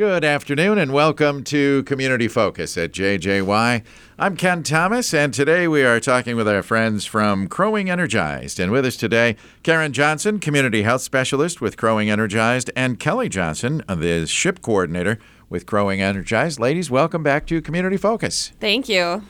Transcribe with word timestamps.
Good 0.00 0.24
afternoon 0.24 0.78
and 0.78 0.94
welcome 0.94 1.44
to 1.44 1.82
Community 1.82 2.26
Focus 2.26 2.78
at 2.78 2.90
JJY. 2.90 3.84
I'm 4.18 4.34
Ken 4.34 4.62
Thomas, 4.62 5.12
and 5.12 5.34
today 5.34 5.68
we 5.68 5.82
are 5.82 6.00
talking 6.00 6.36
with 6.36 6.48
our 6.48 6.62
friends 6.62 7.04
from 7.04 7.48
Crow 7.48 7.72
Wing 7.72 7.90
Energized. 7.90 8.58
And 8.58 8.72
with 8.72 8.86
us 8.86 8.96
today, 8.96 9.36
Karen 9.62 9.92
Johnson, 9.92 10.38
Community 10.38 10.84
Health 10.84 11.02
Specialist 11.02 11.60
with 11.60 11.76
Crow 11.76 11.96
Wing 11.96 12.08
Energized, 12.08 12.70
and 12.74 12.98
Kelli 12.98 13.28
Johnson, 13.28 13.82
uh, 13.90 13.94
the 13.94 14.26
SHIP 14.26 14.62
Coordinator 14.62 15.18
with 15.50 15.66
Crow 15.66 15.88
Wing 15.88 16.00
Energized. 16.00 16.58
Ladies, 16.58 16.90
welcome 16.90 17.22
back 17.22 17.46
to 17.48 17.60
Community 17.60 17.98
Focus. 17.98 18.52
Thank 18.58 18.88
you. 18.88 19.22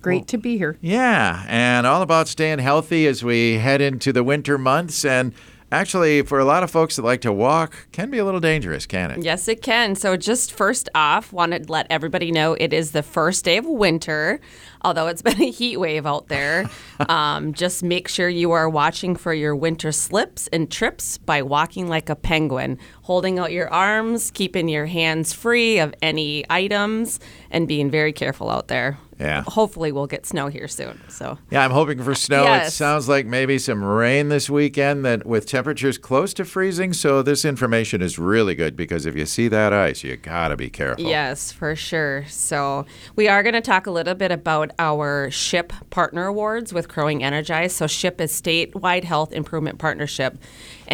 Great 0.00 0.26
to 0.28 0.38
be 0.38 0.56
here. 0.56 0.78
Yeah, 0.80 1.44
and 1.48 1.86
all 1.86 2.00
about 2.00 2.28
staying 2.28 2.60
healthy 2.60 3.06
as 3.06 3.22
we 3.22 3.58
head 3.58 3.82
into 3.82 4.10
the 4.10 4.24
winter 4.24 4.56
months. 4.56 5.04
And 5.04 5.34
actually, 5.74 6.22
for 6.22 6.38
a 6.38 6.44
lot 6.44 6.62
of 6.62 6.70
folks 6.70 6.96
that 6.96 7.02
like 7.02 7.20
to 7.22 7.32
walk, 7.32 7.74
can 7.92 8.10
be 8.10 8.18
a 8.18 8.24
little 8.24 8.40
dangerous, 8.40 8.86
can 8.86 9.10
it? 9.10 9.22
Yes, 9.22 9.48
it 9.48 9.60
can. 9.60 9.94
So, 9.94 10.16
just 10.16 10.52
first 10.52 10.88
off, 10.94 11.32
wanted 11.32 11.66
to 11.66 11.72
let 11.72 11.86
everybody 11.90 12.30
know 12.30 12.54
it 12.54 12.72
is 12.72 12.92
the 12.92 13.02
first 13.02 13.44
day 13.44 13.56
of 13.56 13.66
winter. 13.66 14.40
Although 14.82 15.08
it's 15.08 15.22
been 15.28 15.40
a 15.42 15.50
heat 15.50 15.78
wave 15.78 16.06
out 16.06 16.28
there, 16.28 16.68
um, 17.08 17.52
just 17.52 17.82
make 17.82 18.08
sure 18.08 18.28
you 18.28 18.52
are 18.52 18.68
watching 18.68 19.16
for 19.16 19.34
your 19.34 19.56
winter 19.56 19.92
slips 19.92 20.48
and 20.48 20.70
trips 20.70 21.18
by 21.18 21.42
walking 21.42 21.88
like 21.88 22.08
a 22.08 22.16
penguin, 22.16 22.78
holding 23.04 23.38
out 23.38 23.52
your 23.52 23.68
arms, 23.72 24.30
keeping 24.30 24.66
your 24.66 24.86
hands 24.86 25.32
free 25.32 25.78
of 25.78 25.94
any 26.00 26.42
items, 26.48 27.20
and 27.50 27.68
being 27.68 27.90
very 27.90 28.12
careful 28.12 28.50
out 28.50 28.68
there. 28.68 28.98
Yeah. 29.20 29.44
Hopefully, 29.46 29.92
we'll 29.92 30.06
get 30.06 30.26
snow 30.26 30.48
here 30.48 30.66
soon. 30.66 31.00
So, 31.08 31.38
Yeah, 31.50 31.64
I'm 31.64 31.70
hoping 31.70 32.02
for 32.02 32.14
snow. 32.14 32.52
It 32.52 32.70
sounds 32.70 33.08
like 33.08 33.26
maybe 33.26 33.58
some 33.58 33.84
rain 33.84 34.28
this 34.28 34.50
weekend 34.50 35.04
that 35.04 35.24
with 35.24 35.46
temperatures 35.46 35.98
close 35.98 36.34
to 36.34 36.44
freezing. 36.44 36.92
So 36.92 37.22
this 37.22 37.44
information 37.44 38.02
is 38.02 38.18
really 38.18 38.54
good 38.56 38.76
because 38.76 39.06
if 39.06 39.14
you 39.14 39.24
see 39.26 39.46
that 39.48 39.72
ice, 39.72 40.02
you 40.02 40.16
gotta 40.16 40.56
be 40.56 40.68
careful. 40.68 41.04
Yes, 41.04 41.52
for 41.52 41.76
sure. 41.76 42.24
So, 42.28 42.86
we 43.14 43.28
are 43.28 43.42
going 43.42 43.54
to 43.54 43.60
talk 43.60 43.86
a 43.86 43.90
little 43.90 44.14
bit 44.14 44.32
about 44.32 44.72
our 44.78 45.30
SHIP 45.30 45.72
Partner 45.90 46.26
Awards 46.26 46.72
with 46.72 46.88
Crowing 46.88 47.22
Energized. 47.22 47.76
So, 47.76 47.86
SHIP 47.86 48.20
is 48.20 48.32
Statewide 48.32 49.04
Health 49.04 49.32
Improvement 49.32 49.78
Partnership. 49.78 50.36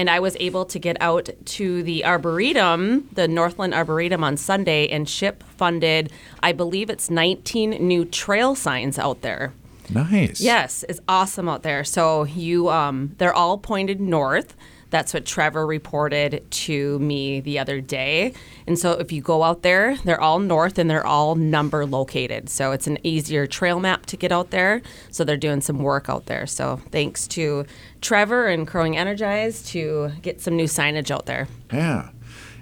And 0.01 0.09
I 0.09 0.19
was 0.19 0.35
able 0.41 0.65
to 0.65 0.79
get 0.79 0.97
out 0.99 1.29
to 1.45 1.83
the 1.83 2.07
Arboretum, 2.07 3.11
the 3.13 3.29
Northland 3.29 3.75
Arboretum 3.75 4.25
on 4.25 4.39
Sunday, 4.39 4.89
and 4.89 5.07
SHIP 5.07 5.43
funded, 5.43 6.11
I 6.43 6.53
believe 6.53 6.89
it's 6.89 7.11
19 7.11 7.73
new 7.87 8.07
trail 8.07 8.55
signs 8.55 8.99
out 8.99 9.21
there. 9.21 9.53
Nice. 9.91 10.41
Yes, 10.41 10.87
it's 10.89 11.01
awesome 11.07 11.51
out 11.51 11.65
there. 11.65 11.85
So 11.85 12.25
you, 12.25 12.71
um, 12.71 13.15
they're 13.19 13.35
all 13.35 13.59
pointed 13.59 14.01
north. 14.01 14.57
That's 14.91 15.15
what 15.15 15.25
Trevor 15.25 15.67
reported 15.67 16.45
to 16.51 16.99
me 16.99 17.41
the 17.41 17.59
other 17.59 17.81
day. 17.81 18.35
And 18.67 18.79
so 18.79 18.93
if 18.93 19.13
you 19.13 19.23
go 19.23 19.43
out 19.43 19.63
there, 19.63 19.97
they're 20.05 20.21
all 20.21 20.39
north 20.39 20.79
and 20.79 20.91
they're 20.91 21.07
all 21.07 21.35
number 21.37 21.87
located. 21.87 22.49
So 22.51 22.73
it's 22.73 22.87
an 22.87 22.99
easier 23.05 23.47
trail 23.47 23.81
map 23.81 24.07
to 24.07 24.17
get 24.17 24.33
out 24.33 24.51
there. 24.51 24.83
So 25.11 25.25
they're 25.25 25.37
doing 25.37 25.61
some 25.61 25.79
work 25.79 26.09
out 26.09 26.27
there. 26.27 26.47
So 26.47 26.81
thanks 26.91 27.27
to 27.29 27.67
Trevor 28.01 28.49
and 28.49 28.67
Crow 28.67 28.83
Wing 28.83 28.97
Energized 28.97 29.67
to 29.69 30.13
get 30.23 30.41
some 30.41 30.57
new 30.57 30.67
signage 30.67 31.11
out 31.11 31.27
there. 31.27 31.49
Yeah. 31.73 32.11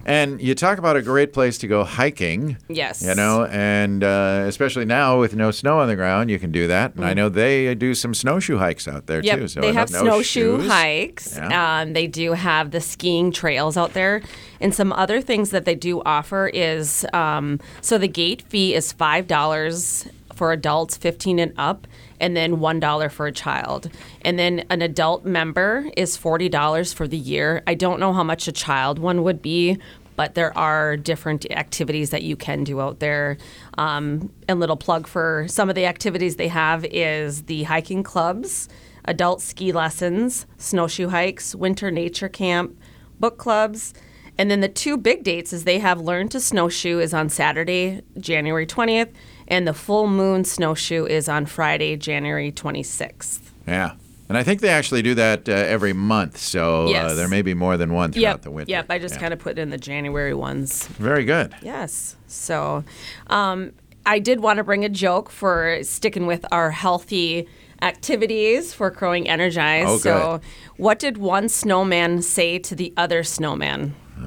And 0.08 0.40
you 0.40 0.54
talk 0.54 0.78
about 0.78 0.96
a 0.96 1.02
great 1.02 1.32
place 1.32 1.58
to 1.58 1.68
go 1.68 1.84
hiking. 1.84 2.56
Yes. 2.68 3.02
You 3.02 3.14
know, 3.14 3.44
and 3.44 4.02
uh, 4.02 4.44
especially 4.46 4.86
now 4.86 5.20
with 5.20 5.36
no 5.36 5.50
snow 5.50 5.80
on 5.80 5.88
the 5.88 5.96
ground, 5.96 6.30
you 6.30 6.38
can 6.38 6.50
do 6.50 6.66
that. 6.68 6.94
And 6.94 7.04
I 7.04 7.12
know 7.14 7.28
they 7.28 7.74
do 7.74 7.94
some 7.94 8.14
snowshoe 8.14 8.56
hikes 8.56 8.88
out 8.88 9.06
there. 9.06 9.22
Yep, 9.22 9.38
too. 9.38 9.48
So 9.48 9.60
they 9.60 9.72
have 9.72 9.90
snowshoe 9.90 10.58
shoes. 10.58 10.66
hikes. 10.70 11.36
Yeah. 11.36 11.80
Um, 11.80 11.92
they 11.92 12.06
do 12.06 12.32
have 12.32 12.70
the 12.70 12.80
skiing 12.80 13.30
trails 13.32 13.76
out 13.76 13.92
there, 13.92 14.22
and 14.60 14.74
some 14.74 14.92
other 14.94 15.20
things 15.20 15.50
that 15.50 15.66
they 15.66 15.74
do 15.74 16.02
offer 16.02 16.48
is 16.48 17.04
um, 17.12 17.60
so 17.82 17.98
the 17.98 18.08
gate 18.08 18.42
fee 18.42 18.74
is 18.74 18.92
five 18.92 19.26
dollars 19.26 20.08
for 20.34 20.52
adults, 20.52 20.96
fifteen 20.96 21.40
and 21.40 21.52
up, 21.58 21.86
and 22.20 22.36
then 22.36 22.60
one 22.60 22.78
dollar 22.78 23.08
for 23.08 23.26
a 23.26 23.32
child. 23.32 23.90
And 24.22 24.38
then 24.38 24.64
an 24.70 24.82
adult 24.82 25.24
member 25.24 25.88
is 25.96 26.16
forty 26.16 26.48
dollars 26.48 26.92
for 26.92 27.08
the 27.08 27.16
year. 27.16 27.62
I 27.66 27.74
don't 27.74 27.98
know 27.98 28.12
how 28.12 28.22
much 28.22 28.46
a 28.46 28.52
child 28.52 28.98
one 29.00 29.24
would 29.24 29.42
be. 29.42 29.78
But 30.18 30.34
there 30.34 30.56
are 30.58 30.96
different 30.96 31.48
activities 31.52 32.10
that 32.10 32.24
you 32.24 32.34
can 32.34 32.64
do 32.64 32.80
out 32.80 32.98
there. 32.98 33.38
Um, 33.78 34.32
and 34.48 34.58
little 34.58 34.76
plug 34.76 35.06
for 35.06 35.46
some 35.46 35.68
of 35.68 35.76
the 35.76 35.86
activities 35.86 36.34
they 36.34 36.48
have 36.48 36.84
is 36.86 37.44
the 37.44 37.62
hiking 37.62 38.02
clubs, 38.02 38.68
adult 39.04 39.40
ski 39.40 39.70
lessons, 39.70 40.44
snowshoe 40.56 41.10
hikes, 41.10 41.54
winter 41.54 41.92
nature 41.92 42.28
camp, 42.28 42.76
book 43.20 43.38
clubs. 43.38 43.94
And 44.36 44.50
then 44.50 44.60
the 44.60 44.68
two 44.68 44.96
big 44.96 45.22
dates 45.22 45.52
is 45.52 45.62
they 45.62 45.78
have 45.78 46.00
Learn 46.00 46.28
to 46.30 46.40
Snowshoe 46.40 46.98
is 46.98 47.14
on 47.14 47.28
Saturday, 47.28 48.02
January 48.18 48.66
20th, 48.66 49.12
and 49.46 49.68
the 49.68 49.72
full 49.72 50.08
moon 50.08 50.42
snowshoe 50.42 51.06
is 51.06 51.28
on 51.28 51.46
Friday, 51.46 51.96
January 51.96 52.50
26th. 52.50 53.52
Yeah. 53.68 53.92
And 54.28 54.36
I 54.36 54.42
think 54.42 54.60
they 54.60 54.68
actually 54.68 55.00
do 55.02 55.14
that 55.14 55.48
uh, 55.48 55.52
every 55.52 55.92
month. 55.94 56.36
So 56.36 56.94
uh, 56.94 57.14
there 57.14 57.28
may 57.28 57.40
be 57.42 57.54
more 57.54 57.76
than 57.78 57.94
one 57.94 58.12
throughout 58.12 58.22
Yep. 58.22 58.42
the 58.42 58.50
winter. 58.50 58.70
Yep. 58.70 58.86
I 58.90 58.98
just 58.98 59.14
Yeah. 59.14 59.20
kind 59.20 59.32
of 59.32 59.38
put 59.40 59.58
in 59.58 59.70
the 59.70 59.78
January 59.78 60.34
ones. 60.34 60.86
Very 60.98 61.24
good. 61.24 61.54
Yes. 61.62 62.16
So 62.26 62.84
um, 63.28 63.72
I 64.04 64.18
did 64.18 64.40
want 64.40 64.58
to 64.58 64.64
bring 64.64 64.84
a 64.84 64.88
joke 64.90 65.30
for 65.30 65.78
sticking 65.82 66.26
with 66.26 66.44
our 66.52 66.70
healthy 66.70 67.48
activities 67.80 68.74
for 68.74 68.90
Crow 68.90 69.12
Wing 69.12 69.28
Energized. 69.28 69.88
Oh, 69.88 69.98
So, 69.98 70.40
what 70.76 70.98
did 70.98 71.16
one 71.16 71.48
snowman 71.48 72.22
say 72.22 72.58
to 72.58 72.74
the 72.74 72.92
other 72.96 73.22
snowman? 73.22 73.94
Uh, 74.20 74.26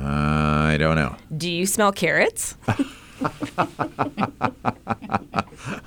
I 0.72 0.78
don't 0.80 0.96
know. 0.96 1.18
Do 1.36 1.52
you 1.52 1.66
smell 1.66 1.92
carrots? 1.92 2.56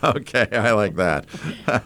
Okay, 0.04 0.46
I 0.52 0.72
like 0.72 0.96
that. 0.96 1.26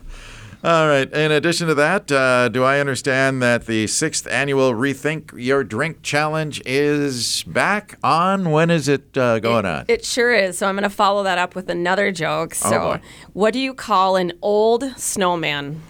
All 0.68 0.86
right. 0.86 1.10
In 1.10 1.32
addition 1.32 1.66
to 1.68 1.74
that, 1.76 2.12
uh, 2.12 2.50
do 2.50 2.62
I 2.62 2.78
understand 2.78 3.40
that 3.40 3.64
the 3.64 3.86
sixth 3.86 4.26
annual 4.26 4.74
Rethink 4.74 5.32
Your 5.34 5.64
Drink 5.64 6.02
Challenge 6.02 6.60
is 6.66 7.42
back 7.44 7.98
on? 8.04 8.50
When 8.50 8.70
is 8.70 8.86
it 8.86 9.16
uh, 9.16 9.38
going 9.38 9.64
on? 9.64 9.86
It 9.88 10.04
sure 10.04 10.30
is. 10.30 10.58
So, 10.58 10.66
I'm 10.66 10.74
going 10.74 10.82
to 10.82 10.90
follow 10.90 11.22
that 11.22 11.38
up 11.38 11.54
with 11.54 11.70
another 11.70 12.12
joke. 12.12 12.54
So, 12.54 12.76
Oh, 12.76 12.98
what 13.32 13.54
do 13.54 13.60
you 13.60 13.72
call 13.72 14.16
an 14.16 14.34
old 14.42 14.84
snowman? 14.98 15.80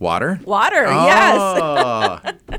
Water? 0.00 0.40
Water. 0.44 0.82
Yes. 0.82 1.38
Oh, 1.38 2.18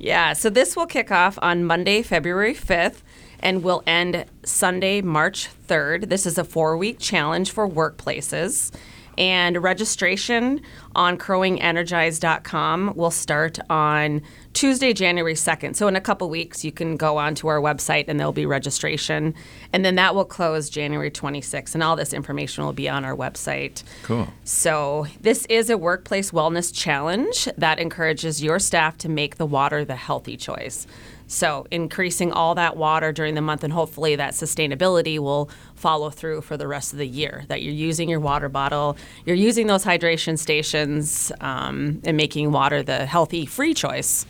Yeah, 0.00 0.32
so 0.32 0.50
this 0.50 0.74
will 0.74 0.86
kick 0.86 1.12
off 1.12 1.38
on 1.40 1.64
Monday, 1.64 2.02
February 2.02 2.54
5th, 2.54 3.02
and 3.38 3.62
will 3.62 3.84
end 3.86 4.24
Sunday, 4.44 5.00
March 5.00 5.48
3rd. 5.68 6.08
This 6.08 6.26
is 6.26 6.38
a 6.38 6.44
four 6.44 6.76
week 6.76 6.98
challenge 6.98 7.52
for 7.52 7.68
workplaces. 7.68 8.72
And 9.18 9.62
registration 9.62 10.60
on 10.94 11.18
crowingenergize.com 11.18 12.94
will 12.96 13.10
start 13.10 13.58
on 13.70 14.22
Tuesday, 14.56 14.94
January 14.94 15.34
2nd. 15.34 15.76
So, 15.76 15.86
in 15.86 15.96
a 15.96 16.00
couple 16.00 16.30
weeks, 16.30 16.64
you 16.64 16.72
can 16.72 16.96
go 16.96 17.18
onto 17.18 17.46
our 17.46 17.60
website 17.60 18.06
and 18.08 18.18
there'll 18.18 18.32
be 18.32 18.46
registration. 18.46 19.34
And 19.70 19.84
then 19.84 19.96
that 19.96 20.14
will 20.14 20.24
close 20.24 20.70
January 20.70 21.10
26th. 21.10 21.74
And 21.74 21.82
all 21.82 21.94
this 21.94 22.14
information 22.14 22.64
will 22.64 22.72
be 22.72 22.88
on 22.88 23.04
our 23.04 23.14
website. 23.14 23.82
cool. 24.04 24.28
So, 24.44 25.08
this 25.20 25.44
is 25.50 25.68
a 25.68 25.76
workplace 25.76 26.30
wellness 26.30 26.74
challenge 26.74 27.50
that 27.58 27.78
encourages 27.78 28.42
your 28.42 28.58
staff 28.58 28.96
to 28.98 29.10
make 29.10 29.36
the 29.36 29.44
water 29.44 29.84
the 29.84 29.94
healthy 29.94 30.38
choice. 30.38 30.86
So, 31.26 31.66
increasing 31.70 32.32
all 32.32 32.54
that 32.54 32.78
water 32.78 33.12
during 33.12 33.34
the 33.34 33.42
month, 33.42 33.62
and 33.62 33.74
hopefully 33.74 34.16
that 34.16 34.32
sustainability 34.32 35.18
will 35.18 35.50
follow 35.74 36.08
through 36.08 36.40
for 36.40 36.56
the 36.56 36.66
rest 36.66 36.94
of 36.94 36.98
the 36.98 37.06
year. 37.06 37.44
That 37.48 37.60
you're 37.60 37.74
using 37.74 38.08
your 38.08 38.20
water 38.20 38.48
bottle, 38.48 38.96
you're 39.26 39.36
using 39.36 39.66
those 39.66 39.84
hydration 39.84 40.38
stations, 40.38 41.30
um, 41.42 42.00
and 42.04 42.16
making 42.16 42.52
water 42.52 42.82
the 42.82 43.04
healthy, 43.04 43.44
free 43.44 43.74
choice. 43.74 44.24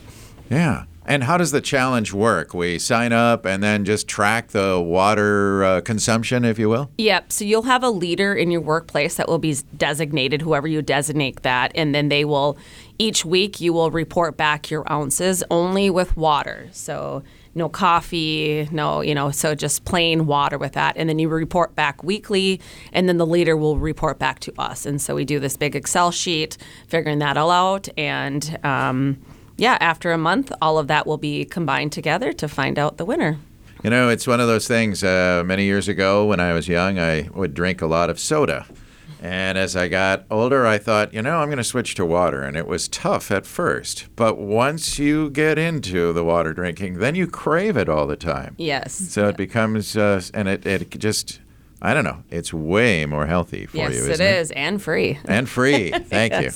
Yeah. 0.49 0.85
And 1.09 1.23
how 1.23 1.37
does 1.37 1.51
the 1.51 1.61
challenge 1.61 2.11
work? 2.11 2.53
We 2.53 2.77
sign 2.77 3.13
up 3.13 3.45
and 3.45 3.63
then 3.63 3.85
just 3.85 4.09
track 4.09 4.49
the 4.49 4.81
water 4.81 5.63
uh, 5.63 5.79
consumption, 5.79 6.43
if 6.43 6.59
you 6.59 6.67
will? 6.67 6.91
Yep. 6.97 7.31
So 7.31 7.45
you'll 7.45 7.61
have 7.61 7.81
a 7.81 7.89
leader 7.89 8.33
in 8.33 8.51
your 8.51 8.59
workplace 8.59 9.15
that 9.15 9.29
will 9.29 9.39
be 9.39 9.55
designated, 9.77 10.41
whoever 10.41 10.67
you 10.67 10.81
designate 10.81 11.43
that, 11.43 11.71
and 11.75 11.95
then 11.95 12.09
they 12.09 12.25
will, 12.25 12.57
each 12.99 13.23
week, 13.23 13.61
you 13.61 13.71
will 13.71 13.89
report 13.89 14.35
back 14.35 14.69
your 14.69 14.83
ounces 14.91 15.45
only 15.49 15.89
with 15.89 16.17
water. 16.17 16.67
So 16.73 17.23
no 17.55 17.69
coffee, 17.69 18.67
no, 18.69 18.99
you 18.99 19.15
know, 19.15 19.31
so 19.31 19.55
just 19.55 19.85
plain 19.85 20.25
water 20.25 20.57
with 20.57 20.73
that. 20.73 20.97
And 20.97 21.07
then 21.07 21.19
you 21.19 21.29
report 21.29 21.73
back 21.73 22.03
weekly, 22.03 22.59
and 22.91 23.07
then 23.07 23.15
the 23.15 23.25
leader 23.25 23.55
will 23.55 23.77
report 23.77 24.19
back 24.19 24.41
to 24.41 24.53
us. 24.59 24.85
And 24.85 25.01
so 25.01 25.15
we 25.15 25.23
do 25.23 25.39
this 25.39 25.55
big 25.55 25.73
Excel 25.73 26.11
sheet, 26.11 26.57
figuring 26.89 27.19
that 27.19 27.37
all 27.37 27.49
out. 27.49 27.87
And 27.97 28.59
um, 28.65 29.21
yeah, 29.57 29.77
after 29.81 30.11
a 30.11 30.17
month, 30.17 30.51
all 30.61 30.77
of 30.77 30.87
that 30.87 31.05
will 31.05 31.17
be 31.17 31.43
combined 31.45 31.91
together 31.91 32.31
to 32.33 32.47
find 32.47 32.79
out 32.79 32.97
the 32.97 33.05
winner. 33.05 33.37
You 33.83 33.89
know, 33.89 34.09
it's 34.09 34.25
one 34.25 34.39
of 34.39 34.47
those 34.47 34.67
things. 34.67 35.03
Uh, 35.03 35.43
many 35.45 35.65
years 35.65 35.87
ago, 35.87 36.25
when 36.25 36.39
I 36.39 36.53
was 36.53 36.67
young, 36.67 36.97
I 36.97 37.29
would 37.33 37.53
drink 37.53 37.81
a 37.81 37.87
lot 37.87 38.09
of 38.09 38.19
soda. 38.19 38.65
And 39.21 39.57
as 39.57 39.75
I 39.75 39.87
got 39.87 40.25
older, 40.29 40.67
I 40.67 40.77
thought, 40.77 41.13
you 41.13 41.21
know, 41.21 41.39
I'm 41.39 41.47
going 41.47 41.57
to 41.57 41.63
switch 41.63 41.95
to 41.95 42.05
water. 42.05 42.43
And 42.43 42.55
it 42.55 42.67
was 42.67 42.87
tough 42.87 43.31
at 43.31 43.45
first. 43.45 44.07
But 44.15 44.37
once 44.37 44.99
you 44.99 45.29
get 45.31 45.57
into 45.57 46.13
the 46.13 46.23
water 46.23 46.53
drinking, 46.53 46.99
then 46.99 47.15
you 47.15 47.27
crave 47.27 47.77
it 47.77 47.89
all 47.89 48.05
the 48.05 48.15
time. 48.15 48.55
Yes. 48.57 48.93
So 48.93 49.27
it 49.27 49.37
becomes, 49.37 49.97
uh, 49.97 50.21
and 50.33 50.47
it, 50.47 50.65
it 50.65 50.89
just, 50.91 51.39
I 51.79 51.93
don't 51.93 52.03
know, 52.03 52.23
it's 52.31 52.51
way 52.51 53.05
more 53.05 53.27
healthy 53.27 53.67
for 53.67 53.77
yes, 53.77 53.93
you, 53.93 54.05
it 54.05 54.09
isn't 54.11 54.25
it? 54.25 54.35
is, 54.39 54.51
and 54.51 54.81
free. 54.81 55.19
And 55.25 55.47
free. 55.47 55.91
Thank 55.95 56.33
you. 56.33 56.49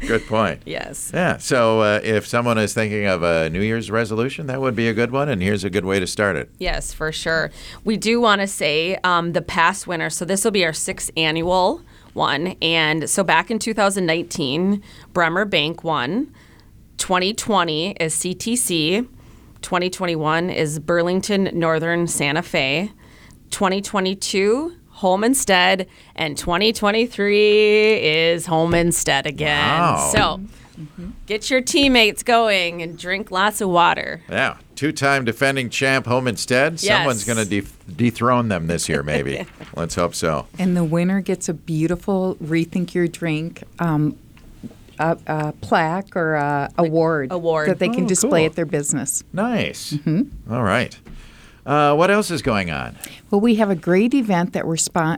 Good 0.06 0.26
point. 0.28 0.62
Yes. 0.64 1.10
Yeah. 1.12 1.38
So 1.38 1.80
uh, 1.80 2.00
if 2.04 2.26
someone 2.28 2.56
is 2.56 2.72
thinking 2.72 3.06
of 3.06 3.24
a 3.24 3.50
New 3.50 3.60
Year's 3.60 3.90
resolution, 3.90 4.46
that 4.46 4.60
would 4.60 4.76
be 4.76 4.88
a 4.88 4.94
good 4.94 5.10
one. 5.10 5.28
And 5.28 5.42
here's 5.42 5.64
a 5.64 5.70
good 5.70 5.84
way 5.84 5.98
to 5.98 6.06
start 6.06 6.36
it. 6.36 6.50
Yes, 6.58 6.92
for 6.92 7.10
sure. 7.10 7.50
We 7.84 7.96
do 7.96 8.20
want 8.20 8.40
to 8.40 8.46
say 8.46 8.96
um, 9.02 9.32
the 9.32 9.42
past 9.42 9.88
winner. 9.88 10.10
So 10.10 10.24
this 10.24 10.44
will 10.44 10.52
be 10.52 10.64
our 10.64 10.72
sixth 10.72 11.10
annual 11.16 11.82
one, 12.12 12.56
and 12.62 13.10
so 13.10 13.22
back 13.22 13.50
in 13.50 13.58
2019, 13.58 14.82
Bremer 15.12 15.44
Bank 15.44 15.84
won. 15.84 16.32
2020 16.98 17.92
is 18.00 18.14
CTC. 18.14 19.06
2021 19.60 20.50
is 20.50 20.78
Burlington 20.78 21.50
Northern 21.52 22.06
Santa 22.06 22.42
Fe. 22.42 22.92
2022 23.50 24.74
Home 24.90 25.24
Instead, 25.24 25.86
and 26.14 26.38
2023 26.38 27.92
is 28.02 28.46
Home 28.46 28.74
Instead 28.74 29.26
again. 29.26 29.58
Wow. 29.80 30.10
So. 30.12 30.40
Get 31.24 31.48
your 31.48 31.62
teammates 31.62 32.22
going 32.22 32.82
and 32.82 32.98
drink 32.98 33.30
lots 33.30 33.62
of 33.62 33.70
water. 33.70 34.20
Yeah. 34.28 34.58
Two 34.74 34.92
time 34.92 35.24
defending 35.24 35.70
champ 35.70 36.04
home 36.06 36.28
instead. 36.28 36.82
Yes. 36.82 36.98
Someone's 36.98 37.24
going 37.24 37.38
to 37.38 37.46
de- 37.46 37.66
dethrone 37.96 38.48
them 38.48 38.66
this 38.66 38.86
year, 38.86 39.02
maybe. 39.02 39.46
Let's 39.74 39.94
hope 39.94 40.14
so. 40.14 40.46
And 40.58 40.76
the 40.76 40.84
winner 40.84 41.22
gets 41.22 41.48
a 41.48 41.54
beautiful 41.54 42.36
Rethink 42.44 42.92
Your 42.92 43.08
Drink 43.08 43.62
um, 43.78 44.18
a, 44.98 45.16
a 45.26 45.52
plaque 45.62 46.14
or 46.14 46.34
a 46.34 46.70
award, 46.76 47.32
award. 47.32 47.70
that 47.70 47.78
they 47.78 47.88
can 47.88 48.04
Oh, 48.04 48.08
display 48.08 48.40
cool. 48.42 48.46
at 48.50 48.56
their 48.56 48.66
business. 48.66 49.24
Nice. 49.32 49.94
Mm-hmm. 49.94 50.52
All 50.52 50.62
right. 50.62 50.98
Uh, 51.66 51.92
what 51.96 52.12
else 52.12 52.30
is 52.30 52.42
going 52.42 52.70
on? 52.70 52.96
Well, 53.28 53.40
we 53.40 53.56
have 53.56 53.70
a 53.70 53.74
great 53.74 54.14
event 54.14 54.52
that 54.52 54.68
we're 54.68 54.76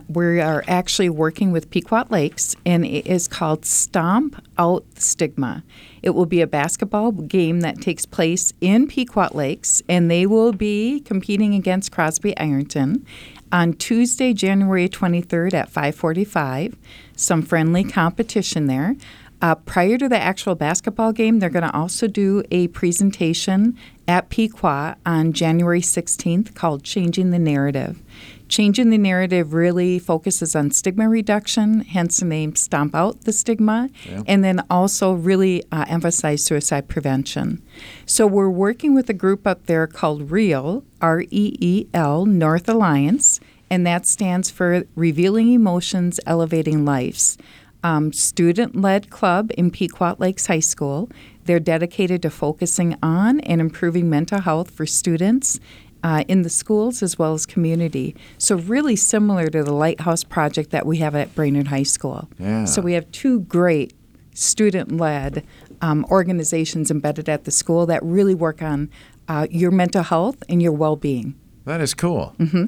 we 0.09 0.41
are 0.41 0.63
actually 0.67 1.09
working 1.09 1.51
with 1.51 1.69
Pequot 1.69 2.05
Lakes, 2.09 2.55
and 2.65 2.83
it 2.83 3.05
is 3.05 3.27
called 3.27 3.65
Stomp 3.65 4.41
Out 4.57 4.83
Stigma. 4.95 5.63
It 6.01 6.11
will 6.11 6.25
be 6.25 6.41
a 6.41 6.47
basketball 6.47 7.11
game 7.11 7.59
that 7.61 7.79
takes 7.81 8.07
place 8.07 8.51
in 8.61 8.87
Pequot 8.87 9.35
Lakes, 9.35 9.83
and 9.87 10.09
they 10.09 10.25
will 10.25 10.51
be 10.51 11.01
competing 11.01 11.53
against 11.53 11.91
Crosby 11.91 12.35
Ironton 12.37 13.05
on 13.51 13.73
Tuesday, 13.73 14.33
January 14.33 14.89
23rd 14.89 15.53
at 15.53 15.69
5:45. 15.69 16.75
Some 17.15 17.43
friendly 17.43 17.83
competition 17.83 18.65
there. 18.65 18.95
Uh, 19.41 19.55
prior 19.55 19.97
to 19.97 20.09
the 20.09 20.19
actual 20.19 20.55
basketball 20.55 21.13
game, 21.13 21.39
they're 21.39 21.49
going 21.49 21.63
to 21.63 21.73
also 21.73 22.07
do 22.07 22.43
a 22.51 22.67
presentation 22.69 23.77
at 24.09 24.29
Pequot 24.29 24.95
on 25.05 25.33
January 25.33 25.81
16th 25.81 26.55
called 26.55 26.83
Changing 26.83 27.29
the 27.29 27.37
Narrative. 27.37 28.01
Changing 28.47 28.89
the 28.89 28.97
Narrative 28.97 29.53
really 29.53 29.99
focuses 29.99 30.55
on 30.55 30.71
stigma 30.71 31.07
reduction, 31.07 31.81
hence 31.81 32.19
the 32.19 32.25
name 32.25 32.55
Stomp 32.55 32.95
Out 32.95 33.21
the 33.25 33.31
Stigma, 33.31 33.91
and 34.25 34.43
then 34.43 34.63
also 34.67 35.13
really 35.13 35.63
uh, 35.71 35.85
emphasize 35.87 36.43
suicide 36.43 36.87
prevention. 36.87 37.61
So 38.07 38.25
we're 38.25 38.49
working 38.49 38.95
with 38.95 39.11
a 39.11 39.13
group 39.13 39.45
up 39.45 39.67
there 39.67 39.85
called 39.85 40.31
REEL, 40.31 40.83
R 40.99 41.21
E 41.21 41.55
E 41.59 41.85
L, 41.93 42.25
North 42.25 42.67
Alliance, 42.67 43.39
and 43.69 43.85
that 43.85 44.07
stands 44.07 44.49
for 44.49 44.85
Revealing 44.95 45.53
Emotions, 45.53 46.19
Elevating 46.25 46.83
Lives 46.83 47.37
um, 47.83 48.11
student 48.11 48.75
led 48.75 49.09
club 49.09 49.51
in 49.57 49.71
Pequot 49.71 50.15
Lakes 50.19 50.47
High 50.47 50.59
School. 50.59 51.09
They're 51.49 51.59
dedicated 51.59 52.21
to 52.21 52.29
focusing 52.29 52.95
on 53.01 53.39
and 53.39 53.59
improving 53.59 54.07
mental 54.07 54.39
health 54.39 54.69
for 54.69 54.85
students 54.85 55.59
uh, 56.03 56.23
in 56.27 56.43
the 56.43 56.49
schools 56.49 57.01
as 57.01 57.17
well 57.17 57.33
as 57.33 57.47
community. 57.47 58.15
So, 58.37 58.57
really 58.57 58.95
similar 58.95 59.47
to 59.47 59.63
the 59.63 59.73
Lighthouse 59.73 60.23
Project 60.23 60.69
that 60.69 60.85
we 60.85 60.97
have 60.97 61.15
at 61.15 61.33
Brainerd 61.33 61.69
High 61.69 61.81
School. 61.81 62.29
Yeah. 62.37 62.65
So, 62.65 62.83
we 62.83 62.93
have 62.93 63.11
two 63.11 63.39
great 63.39 63.95
student 64.35 64.97
led 64.97 65.43
um, 65.81 66.05
organizations 66.11 66.91
embedded 66.91 67.27
at 67.27 67.45
the 67.45 67.51
school 67.51 67.87
that 67.87 68.03
really 68.03 68.35
work 68.35 68.61
on 68.61 68.91
uh, 69.27 69.47
your 69.49 69.71
mental 69.71 70.03
health 70.03 70.43
and 70.49 70.61
your 70.61 70.73
well 70.73 70.97
being. 70.97 71.33
That 71.65 71.81
is 71.81 71.95
cool. 71.95 72.35
Mm-hmm. 72.37 72.65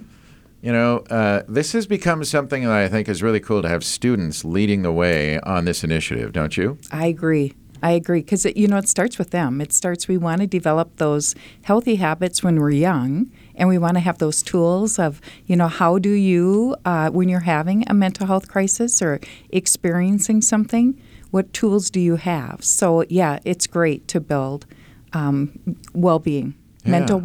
You 0.63 0.71
know, 0.71 0.97
uh, 1.11 1.43
this 1.47 1.73
has 1.73 1.85
become 1.85 2.23
something 2.23 2.63
that 2.63 2.71
I 2.71 2.87
think 2.87 3.09
is 3.09 3.21
really 3.21 3.39
cool 3.39 3.61
to 3.61 3.69
have 3.69 3.83
students 3.83 4.43
leading 4.43 4.81
the 4.81 4.91
way 4.91 5.39
on 5.41 5.65
this 5.65 5.83
initiative, 5.83 6.33
don't 6.33 6.57
you? 6.57 6.79
I 6.91 7.05
agree. 7.05 7.53
I 7.81 7.91
agree 7.91 8.21
because 8.21 8.45
you 8.45 8.67
know 8.67 8.77
it 8.77 8.87
starts 8.87 9.17
with 9.17 9.31
them. 9.31 9.61
It 9.61 9.73
starts. 9.73 10.07
We 10.07 10.17
want 10.17 10.41
to 10.41 10.47
develop 10.47 10.97
those 10.97 11.35
healthy 11.63 11.95
habits 11.95 12.43
when 12.43 12.59
we're 12.59 12.71
young, 12.71 13.31
and 13.55 13.67
we 13.69 13.77
want 13.77 13.95
to 13.95 14.01
have 14.01 14.19
those 14.19 14.41
tools 14.41 14.99
of 14.99 15.19
you 15.45 15.55
know 15.55 15.67
how 15.67 15.97
do 15.97 16.11
you 16.11 16.75
uh, 16.85 17.09
when 17.09 17.29
you're 17.29 17.41
having 17.41 17.83
a 17.87 17.93
mental 17.93 18.27
health 18.27 18.47
crisis 18.47 19.01
or 19.01 19.19
experiencing 19.49 20.41
something, 20.41 20.99
what 21.31 21.51
tools 21.53 21.89
do 21.89 21.99
you 21.99 22.17
have? 22.17 22.63
So 22.63 23.03
yeah, 23.09 23.39
it's 23.45 23.67
great 23.67 24.07
to 24.09 24.19
build 24.19 24.65
um, 25.13 25.77
well-being, 25.93 26.55
mental 26.85 27.17
Yeah. 27.17 27.23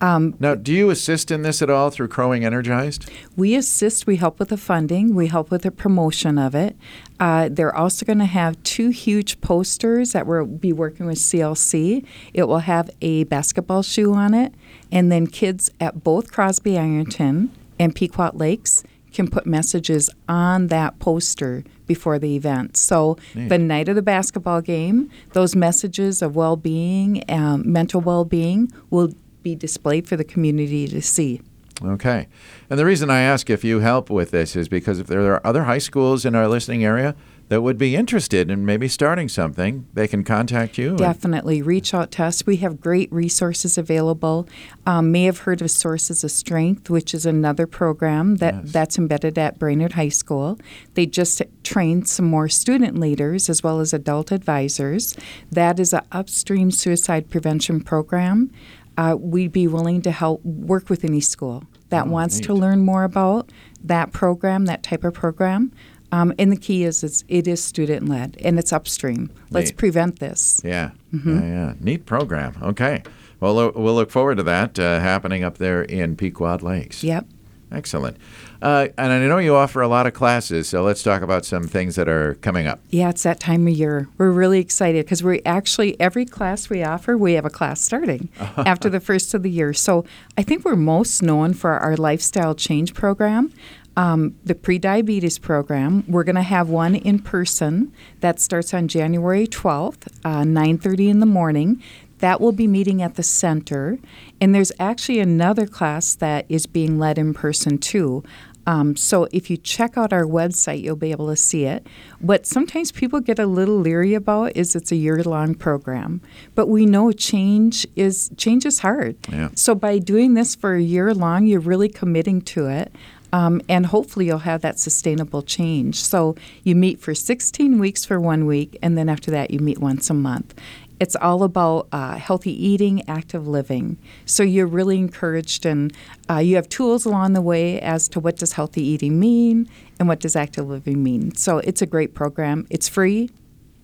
Well-being. 0.00 0.34
Now, 0.38 0.54
do 0.54 0.72
you 0.72 0.90
assist 0.90 1.30
in 1.30 1.42
this 1.42 1.62
at 1.62 1.70
all 1.70 1.90
through 1.90 2.08
Crow 2.08 2.30
Wing 2.30 2.44
Energized? 2.44 3.10
We 3.34 3.54
assist, 3.54 4.06
we 4.06 4.16
help 4.16 4.38
with 4.38 4.50
the 4.50 4.56
funding, 4.56 5.14
we 5.14 5.28
help 5.28 5.50
with 5.50 5.62
the 5.62 5.70
promotion 5.70 6.38
of 6.38 6.54
it. 6.54 6.76
Uh, 7.18 7.48
they're 7.50 7.74
also 7.74 8.04
going 8.04 8.18
to 8.18 8.26
have 8.26 8.62
two 8.62 8.90
huge 8.90 9.40
posters 9.40 10.12
that 10.12 10.26
we'll 10.26 10.44
be 10.44 10.72
working 10.72 11.06
with 11.06 11.18
CLC. 11.18 12.04
It 12.34 12.44
will 12.44 12.60
have 12.60 12.90
a 13.00 13.24
basketball 13.24 13.82
shoe 13.82 14.12
on 14.12 14.34
it, 14.34 14.54
and 14.92 15.10
then 15.10 15.26
kids 15.26 15.70
at 15.80 16.04
both 16.04 16.30
Crosby 16.30 16.78
Ironton 16.78 17.50
and 17.78 17.94
Pequot 17.94 18.32
Lakes 18.34 18.82
can 19.12 19.28
put 19.28 19.46
messages 19.46 20.10
on 20.28 20.66
that 20.66 20.98
poster 20.98 21.64
before 21.86 22.18
the 22.18 22.36
event. 22.36 22.76
So 22.76 23.16
the 23.34 23.56
night 23.56 23.88
of 23.88 23.94
the 23.96 24.02
basketball 24.02 24.60
game, 24.60 25.08
those 25.32 25.56
messages 25.56 26.20
of 26.20 26.36
well-being, 26.36 27.24
um, 27.30 27.62
mental 27.70 28.02
well-being, 28.02 28.70
will 28.90 29.14
be 29.46 29.54
displayed 29.54 30.08
for 30.08 30.16
the 30.16 30.24
community 30.24 30.88
to 30.88 31.00
see. 31.00 31.40
Okay. 31.84 32.26
And 32.68 32.78
the 32.80 32.84
reason 32.84 33.10
I 33.10 33.20
ask 33.20 33.48
if 33.48 33.62
you 33.62 33.78
help 33.78 34.10
with 34.10 34.32
this 34.32 34.56
is 34.56 34.66
because 34.68 34.98
if 34.98 35.06
there 35.06 35.20
are 35.32 35.46
other 35.46 35.64
high 35.64 35.78
schools 35.78 36.24
in 36.24 36.34
our 36.34 36.48
listening 36.48 36.84
area 36.84 37.14
that 37.48 37.60
would 37.62 37.78
be 37.78 37.94
interested 37.94 38.50
in 38.50 38.64
maybe 38.66 38.88
starting 38.88 39.28
something, 39.28 39.86
they 39.94 40.08
can 40.08 40.24
contact 40.24 40.78
you. 40.78 40.88
and- 40.88 40.98
Definitely 40.98 41.62
reach 41.62 41.94
out 41.94 42.10
to 42.12 42.24
us. 42.24 42.44
We 42.44 42.56
have 42.56 42.80
great 42.80 43.12
resources 43.12 43.78
available. 43.78 44.48
Um, 44.84 45.12
may 45.12 45.24
have 45.30 45.38
heard 45.46 45.62
of 45.62 45.70
Sources 45.70 46.24
of 46.24 46.32
Strength, 46.32 46.90
which 46.90 47.14
is 47.14 47.24
another 47.24 47.68
program 47.68 48.36
that, 48.36 48.54
Yes. 48.64 48.72
that's 48.72 48.98
embedded 48.98 49.38
at 49.38 49.60
Brainerd 49.60 49.92
High 49.92 50.08
School. 50.22 50.58
They 50.94 51.06
just 51.06 51.40
trained 51.62 52.08
some 52.08 52.26
more 52.26 52.48
student 52.48 52.98
leaders 52.98 53.48
as 53.48 53.62
well 53.62 53.78
as 53.78 53.92
adult 53.94 54.32
advisors. 54.32 55.14
That 55.52 55.78
is 55.78 55.92
an 55.92 56.00
upstream 56.10 56.72
suicide 56.72 57.30
prevention 57.30 57.80
program. 57.80 58.50
Uh, 58.96 59.16
we'd 59.18 59.52
be 59.52 59.66
willing 59.68 60.02
to 60.02 60.10
help 60.10 60.42
work 60.44 60.88
with 60.88 61.04
any 61.04 61.20
school 61.20 61.64
that 61.90 62.06
Oh, 62.06 62.10
wants 62.10 62.40
to 62.40 62.54
learn 62.54 62.84
more 62.84 63.04
about 63.04 63.52
that 63.84 64.12
program, 64.12 64.64
that 64.66 64.82
type 64.82 65.04
of 65.04 65.14
program. 65.14 65.70
Um, 66.12 66.32
and 66.38 66.50
the 66.52 66.56
key 66.56 66.84
is, 66.84 67.02
is 67.04 67.24
it 67.28 67.46
is 67.48 67.62
student 67.62 68.08
led 68.08 68.36
and 68.42 68.58
it's 68.58 68.72
upstream. 68.72 69.30
Let's 69.50 69.70
Neat. 69.70 69.76
prevent 69.76 70.18
this. 70.20 70.60
Yeah. 70.64 70.92
Mm-hmm. 71.12 71.38
Yeah, 71.40 71.44
yeah. 71.46 71.72
Neat 71.80 72.06
program. 72.06 72.56
Okay. 72.62 73.02
Well, 73.40 73.54
lo- 73.54 73.72
we'll 73.74 73.94
look 73.94 74.10
forward 74.10 74.36
to 74.36 74.42
that 74.44 74.78
uh, 74.78 75.00
happening 75.00 75.44
up 75.44 75.58
there 75.58 75.82
in 75.82 76.16
Pequot 76.16 76.58
Lakes. 76.62 77.04
Yep. 77.04 77.26
Excellent. 77.72 78.16
Uh, 78.62 78.88
and 78.96 79.12
I 79.12 79.18
know 79.26 79.38
you 79.38 79.54
offer 79.54 79.82
a 79.82 79.88
lot 79.88 80.06
of 80.06 80.14
classes, 80.14 80.68
so 80.68 80.82
let's 80.82 81.02
talk 81.02 81.22
about 81.22 81.44
some 81.44 81.64
things 81.64 81.96
that 81.96 82.08
are 82.08 82.34
coming 82.36 82.66
up. 82.66 82.80
Yeah, 82.90 83.10
it's 83.10 83.24
that 83.24 83.40
time 83.40 83.66
of 83.66 83.74
year. 83.74 84.08
We're 84.18 84.30
really 84.30 84.60
excited 84.60 85.04
because 85.04 85.22
we 85.22 85.42
actually, 85.44 85.98
every 86.00 86.24
class 86.24 86.70
we 86.70 86.84
offer, 86.84 87.16
we 87.16 87.32
have 87.32 87.44
a 87.44 87.50
class 87.50 87.80
starting 87.80 88.28
after 88.38 88.88
the 88.88 89.00
first 89.00 89.34
of 89.34 89.42
the 89.42 89.50
year. 89.50 89.72
So 89.72 90.04
I 90.38 90.42
think 90.42 90.64
we're 90.64 90.76
most 90.76 91.22
known 91.22 91.54
for 91.54 91.72
our 91.72 91.96
lifestyle 91.96 92.54
change 92.54 92.94
program. 92.94 93.52
Um, 93.98 94.36
the 94.44 94.54
pre-diabetes 94.54 95.38
program 95.38 96.04
we're 96.06 96.22
going 96.22 96.36
to 96.36 96.42
have 96.42 96.68
one 96.68 96.94
in 96.94 97.18
person 97.18 97.94
that 98.20 98.38
starts 98.38 98.74
on 98.74 98.88
january 98.88 99.46
12th 99.46 100.06
uh, 100.22 100.42
9.30 100.42 101.08
in 101.08 101.20
the 101.20 101.24
morning 101.24 101.82
that 102.18 102.40
will 102.40 102.52
be 102.52 102.66
meeting 102.66 103.02
at 103.02 103.14
the 103.14 103.22
center 103.22 103.98
and 104.40 104.54
there's 104.54 104.72
actually 104.78 105.20
another 105.20 105.66
class 105.66 106.14
that 106.14 106.46
is 106.48 106.66
being 106.66 106.98
led 106.98 107.18
in 107.18 107.34
person 107.34 107.78
too 107.78 108.22
Um, 108.66 108.96
so 108.96 109.28
if 109.30 109.48
you 109.48 109.56
check 109.56 109.96
out 109.96 110.12
our 110.12 110.24
website, 110.24 110.82
you'll 110.82 110.96
be 110.96 111.12
able 111.12 111.28
to 111.28 111.36
see 111.36 111.64
it. 111.66 111.86
What 112.18 112.46
sometimes 112.46 112.90
people 112.90 113.20
get 113.20 113.38
a 113.38 113.46
little 113.46 113.78
leery 113.78 114.14
about 114.14 114.56
is 114.56 114.74
it's 114.74 114.90
a 114.90 114.96
year-long 114.96 115.54
program, 115.54 116.20
but 116.56 116.66
we 116.66 116.84
know 116.84 117.12
change 117.12 117.86
is 117.94 118.30
change 118.36 118.66
is 118.66 118.80
hard. 118.80 119.16
Yeah. 119.30 119.50
So 119.54 119.74
by 119.74 119.98
doing 119.98 120.34
this 120.34 120.56
for 120.56 120.74
a 120.74 120.82
year 120.82 121.14
long, 121.14 121.46
you're 121.46 121.60
really 121.60 121.88
committing 121.88 122.40
to 122.42 122.66
it. 122.66 122.92
Um, 123.32 123.60
and 123.68 123.86
hopefully 123.86 124.26
you'll 124.26 124.38
have 124.38 124.62
that 124.62 124.78
sustainable 124.78 125.42
change. 125.42 126.02
So 126.02 126.36
you 126.62 126.74
meet 126.74 127.00
for 127.00 127.14
16 127.14 127.78
weeks 127.78 128.04
for 128.04 128.20
one 128.20 128.46
week, 128.46 128.78
and 128.82 128.96
then 128.96 129.08
after 129.08 129.30
that 129.32 129.50
you 129.50 129.58
meet 129.58 129.78
once 129.78 130.08
a 130.10 130.14
month. 130.14 130.54
It's 130.98 131.16
all 131.16 131.42
about 131.42 131.88
uh, 131.92 132.16
healthy 132.16 132.52
eating, 132.52 133.02
active 133.08 133.46
living. 133.46 133.98
So 134.24 134.42
you're 134.42 134.66
really 134.66 134.98
encouraged, 134.98 135.66
and 135.66 135.92
uh, 136.30 136.38
you 136.38 136.56
have 136.56 136.68
tools 136.68 137.04
along 137.04 137.34
the 137.34 137.42
way 137.42 137.80
as 137.80 138.08
to 138.08 138.20
what 138.20 138.36
does 138.36 138.52
healthy 138.52 138.82
eating 138.82 139.20
mean 139.20 139.68
and 139.98 140.08
what 140.08 140.20
does 140.20 140.36
active 140.36 140.68
living 140.68 141.02
mean. 141.02 141.34
So 141.34 141.58
it's 141.58 141.82
a 141.82 141.86
great 141.86 142.14
program. 142.14 142.66
It's 142.70 142.88
free. 142.88 143.30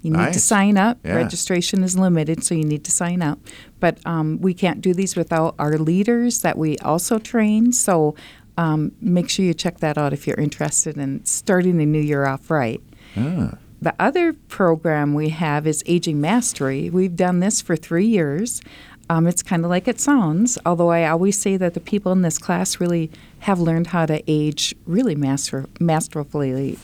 You 0.03 0.11
need 0.11 0.33
to 0.33 0.41
sign 0.41 0.77
up. 0.77 0.99
Yeah. 1.05 1.15
Registration 1.15 1.85
is 1.85 1.97
limited, 1.97 2.43
so 2.43 2.57
you 2.57 2.65
need 2.65 2.83
to 2.85 2.91
sign 2.91 3.23
up. 3.23 3.39
But 3.79 4.05
um, 4.05 4.41
we 4.41 4.53
can't 4.53 4.81
do 4.81 4.93
these 4.93 5.15
without 5.15 5.55
our 5.61 5.79
leaders 5.79 6.41
that 6.41 6.59
we 6.59 6.77
also 6.79 7.21
train. 7.21 7.73
So 7.73 8.17
um, 8.59 8.93
make 9.01 9.31
sure 9.31 9.45
you 9.45 9.55
check 9.55 9.79
that 9.79 9.97
out 9.97 10.13
if 10.13 10.27
you're 10.27 10.41
interested 10.41 10.97
in 10.97 11.25
starting 11.25 11.79
the 11.79 11.87
new 11.87 12.01
year 12.01 12.27
off 12.27 12.51
right. 12.51 12.81
Ah, 13.17 13.59
The 13.83 13.95
other 13.99 14.33
program 14.33 15.13
we 15.13 15.31
have 15.31 15.67
is 15.67 15.83
Aging 15.87 16.21
Mastery. 16.21 16.89
We've 16.89 17.17
done 17.17 17.41
this 17.41 17.61
for 17.61 17.75
three 17.75 18.07
years. 18.07 18.63
Um, 19.11 19.27
it's 19.27 19.43
kind 19.43 19.65
of 19.65 19.71
like 19.71 19.89
it 19.89 19.99
sounds, 19.99 20.57
although 20.65 20.91
I 20.91 21.09
always 21.09 21.37
say 21.37 21.57
that 21.57 21.75
the 21.75 21.81
people 21.81 22.13
in 22.13 22.23
this 22.23 22.39
class 22.39 22.79
really 22.79 23.11
have 23.41 23.59
learned 23.59 23.89
how 23.89 24.07
to 24.07 24.23
age 24.29 24.73
really 24.87 25.17
master, 25.17 25.67
masterfully. 25.81 26.79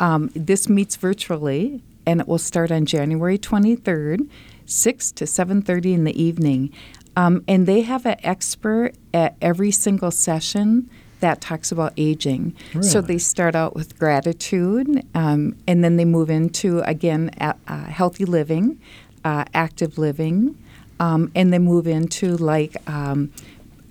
Um, 0.00 0.32
this 0.34 0.68
meets 0.68 0.96
virtually, 0.96 1.84
and 2.04 2.20
it 2.20 2.26
will 2.26 2.36
start 2.36 2.72
on 2.72 2.84
January 2.84 3.38
23rd, 3.38 4.28
6 4.66 5.12
to 5.12 5.26
7.30 5.26 5.94
in 5.94 6.02
the 6.02 6.20
evening. 6.20 6.72
Um, 7.14 7.44
and 7.46 7.68
they 7.68 7.82
have 7.82 8.06
an 8.06 8.16
expert 8.24 8.94
at 9.14 9.36
every 9.40 9.70
single 9.70 10.10
session 10.10 10.90
that 11.20 11.40
talks 11.40 11.70
about 11.72 11.92
aging. 11.96 12.54
So 12.82 13.00
they 13.00 13.18
start 13.18 13.54
out 13.54 13.74
with 13.74 13.98
gratitude, 13.98 15.04
um, 15.14 15.56
and 15.66 15.82
then 15.84 15.96
they 15.96 16.04
move 16.04 16.30
into 16.30 16.80
again 16.80 17.30
a, 17.40 17.54
uh, 17.68 17.84
healthy 17.84 18.24
living, 18.24 18.80
uh, 19.24 19.44
active 19.54 19.98
living, 19.98 20.56
um, 20.98 21.30
and 21.34 21.52
they 21.52 21.58
move 21.58 21.86
into 21.86 22.36
like 22.36 22.76
um, 22.88 23.30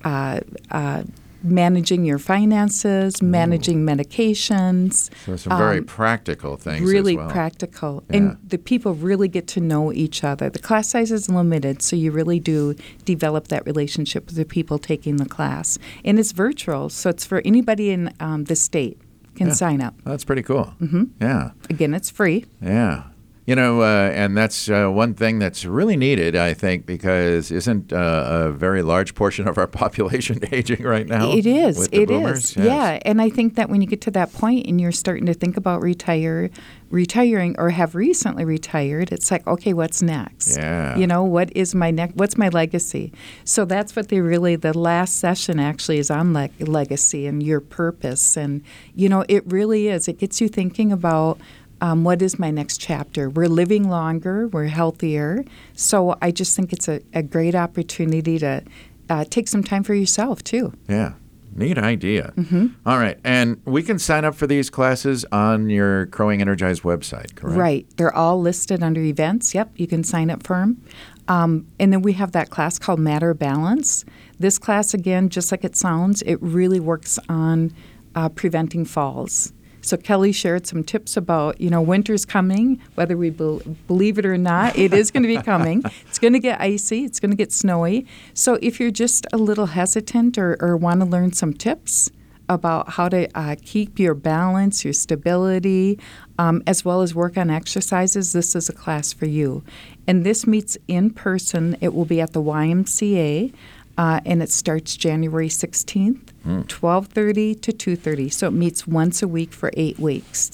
uh, 0.04 0.40
uh, 0.72 1.04
managing 1.44 2.06
your 2.06 2.20
finances, 2.20 3.22
managing 3.22 3.86
medications. 3.86 5.10
so 5.26 5.36
some 5.36 5.58
very 5.58 5.80
um, 5.80 5.86
practical 5.86 6.58
things. 6.58 6.82
as 6.84 6.90
Really 6.94 7.16
well. 7.18 7.30
practical, 7.30 8.04
Yeah. 8.10 8.18
and 8.18 8.38
the 8.48 8.58
people 8.58 8.94
really 8.94 9.28
get 9.28 9.48
to 9.48 9.60
know 9.62 9.92
each 9.94 10.24
other. 10.24 10.50
The 10.50 10.60
class 10.60 10.90
size 10.90 11.12
is 11.12 11.30
limited, 11.30 11.82
so 11.82 11.96
you 11.96 12.12
really 12.12 12.40
do 12.40 12.76
develop 13.06 13.48
that 13.50 13.66
relationship 13.66 14.26
with 14.28 14.36
the 14.36 14.46
people 14.46 14.78
taking 14.80 15.18
the 15.18 15.26
class. 15.26 15.78
And 16.04 16.20
it's 16.20 16.32
virtual, 16.32 16.90
so 16.90 17.10
it's 17.10 17.26
for 17.26 17.42
anybody 17.46 17.90
in 17.92 18.14
um, 18.20 18.46
the 18.46 18.56
state 18.56 19.00
can 19.36 19.48
Yeah. 19.48 19.54
sign 19.54 19.82
up. 19.82 19.96
That's 20.04 20.26
pretty 20.26 20.44
cool. 20.44 20.74
Mm-hmm. 20.82 21.04
Yeah. 21.22 21.52
Again, 21.70 21.94
it's 21.94 22.10
free. 22.10 22.46
Yeah. 22.62 23.04
You 23.50 23.56
know, 23.56 23.82
uh, 23.82 24.12
and 24.14 24.38
that's 24.38 24.70
uh, 24.70 24.90
one 24.90 25.16
thing 25.16 25.40
that's 25.40 25.66
really 25.66 25.98
needed, 25.98 26.36
I 26.36 26.54
think, 26.54 26.86
because 26.86 27.50
isn't 27.50 27.92
uh, 27.92 28.28
a 28.30 28.52
very 28.52 28.84
large 28.84 29.16
portion 29.16 29.48
of 29.48 29.58
our 29.58 29.66
population 29.82 30.40
aging 30.52 30.84
right 30.84 31.08
now? 31.08 31.32
It 31.32 31.48
is. 31.48 31.88
It 31.88 32.02
is. 32.02 32.08
boomers? 32.10 32.56
Yes. 32.56 32.66
Yeah, 32.68 33.00
and 33.06 33.20
I 33.20 33.32
think 33.32 33.56
that 33.56 33.68
when 33.68 33.82
you 33.82 33.88
get 33.88 34.02
to 34.02 34.12
that 34.12 34.32
point 34.34 34.68
and 34.68 34.80
you're 34.80 34.92
starting 34.92 35.26
to 35.26 35.34
think 35.34 35.58
about 35.58 35.82
retire, 35.82 36.52
retiring 36.92 37.56
or 37.58 37.72
have 37.72 37.96
recently 37.96 38.46
retired, 38.46 39.12
it's 39.12 39.32
like, 39.32 39.48
okay, 39.48 39.74
what's 39.74 40.04
next? 40.04 40.56
Yeah. 40.56 40.96
You 40.96 41.08
know, 41.08 41.24
what 41.24 41.52
is 41.56 41.74
my 41.74 41.90
next? 41.90 42.18
What's 42.18 42.38
my 42.38 42.50
legacy? 42.50 43.12
So 43.46 43.66
that's 43.66 43.96
what 43.96 44.10
they 44.10 44.22
really. 44.22 44.58
The 44.58 44.78
last 44.78 45.20
session 45.20 45.60
actually 45.60 45.98
is 45.98 46.12
on 46.12 46.34
leg 46.34 46.52
legacy 46.60 47.26
and 47.26 47.42
your 47.42 47.62
purpose, 47.62 48.38
and 48.38 48.62
you 48.94 49.10
know, 49.10 49.26
it 49.28 49.44
really 49.48 49.88
is. 49.88 50.08
It 50.08 50.20
gets 50.20 50.40
you 50.40 50.50
thinking 50.50 50.92
about. 50.92 51.40
Um, 51.82 52.04
what 52.04 52.22
is 52.22 52.38
my 52.38 52.52
next 52.52 52.80
chapter? 52.80 53.30
We're 53.30 53.48
living 53.48 53.90
longer, 53.90 54.48
we're 54.48 54.66
healthier. 54.66 55.46
So 55.74 56.18
I 56.22 56.32
just 56.32 56.56
think 56.56 56.74
it's 56.74 56.88
a, 56.88 57.02
a 57.14 57.24
great 57.24 57.56
opportunity 57.56 58.40
to 58.40 58.64
uh, 59.10 59.26
take 59.30 59.48
some 59.48 59.64
time 59.64 59.84
for 59.84 59.94
yourself, 59.94 60.44
too. 60.44 60.74
Yeah. 60.88 61.14
Neat 61.56 61.80
idea. 61.80 62.32
Mm-hmm. 62.38 62.68
All 62.86 63.00
right. 63.00 63.18
And 63.24 63.60
we 63.66 63.82
can 63.82 63.98
sign 63.98 64.24
up 64.24 64.36
for 64.36 64.46
these 64.46 64.70
classes 64.70 65.26
on 65.32 65.70
your 65.70 66.06
Crow 66.06 66.28
Wing 66.28 66.42
Energized 66.42 66.84
website, 66.84 67.36
correct? 67.36 67.58
Right. 67.58 67.88
They're 67.98 68.16
all 68.16 68.40
listed 68.40 68.84
under 68.84 69.02
events. 69.02 69.56
Yep, 69.56 69.72
you 69.76 69.88
can 69.88 70.04
sign 70.04 70.30
up 70.30 70.46
for 70.46 70.58
them. 70.58 70.82
Um, 71.28 71.68
and 71.80 71.92
then 71.92 72.02
we 72.02 72.14
have 72.14 72.34
that 72.34 72.50
class 72.50 72.78
called 72.78 73.00
Matter 73.00 73.34
Balance. 73.34 74.06
This 74.38 74.60
class, 74.60 74.94
again, 74.94 75.30
just 75.30 75.52
like 75.52 75.64
it 75.64 75.76
sounds, 75.76 76.22
it 76.22 76.38
really 76.42 76.80
works 76.80 77.20
on 77.28 77.74
uh, 78.16 78.30
preventing 78.30 78.86
falls. 78.86 79.52
So 79.82 79.98
Kelli 79.98 80.34
shared 80.34 80.68
some 80.68 80.84
tips 80.84 81.18
about, 81.18 81.60
you 81.60 81.70
know, 81.70 81.82
winter's 81.82 82.26
coming, 82.26 82.82
whether 82.96 83.16
we 83.16 83.30
bel 83.30 83.62
believe 83.88 84.18
it 84.18 84.26
or 84.26 84.38
not, 84.38 84.78
it 84.78 84.94
is 84.94 85.12
going 85.12 85.24
to 85.24 85.30
be 85.30 85.42
coming. 85.44 85.84
It's 86.08 86.20
going 86.20 86.34
to 86.34 86.40
get 86.40 86.60
icy, 86.60 87.06
it's 87.06 87.20
going 87.20 87.32
to 87.32 87.38
get 87.38 87.52
snowy. 87.52 88.06
So 88.34 88.58
if 88.62 88.80
you're 88.80 88.92
just 88.92 89.26
a 89.32 89.38
little 89.38 89.68
hesitant 89.68 90.38
or, 90.38 90.58
or 90.60 90.78
want 90.78 91.02
to 91.02 91.06
learn 91.06 91.34
some 91.34 91.54
tips, 91.54 92.12
about 92.50 92.90
how 92.90 93.08
to 93.08 93.30
uh, 93.38 93.56
keep 93.64 94.00
your 94.00 94.16
balance, 94.16 94.84
your 94.84 94.92
stability, 94.92 96.00
um, 96.40 96.64
as 96.66 96.84
well 96.84 97.02
as 97.02 97.14
work 97.14 97.38
on 97.38 97.50
exercises, 97.50 98.34
this 98.34 98.56
is 98.56 98.68
a 98.68 98.74
class 98.74 99.14
for 99.14 99.28
you. 99.28 99.64
And 100.08 100.26
this 100.26 100.48
meets 100.48 100.76
in 100.88 101.12
person. 101.12 101.78
It 101.80 101.94
will 101.94 102.06
be 102.06 102.20
at 102.20 102.34
the 102.34 102.42
YMCA, 102.42 103.54
uh, 104.00 104.22
and 104.26 104.42
it 104.42 104.50
starts 104.50 104.96
January 104.96 105.50
16th, 105.50 106.32
12:30 106.46 107.62
to 107.62 107.74
2:30. 107.74 108.32
So 108.32 108.48
it 108.48 108.52
meets 108.52 108.88
once 108.88 109.22
a 109.22 109.28
week 109.28 109.52
for 109.52 109.72
eight 109.76 110.00
weeks. 110.00 110.52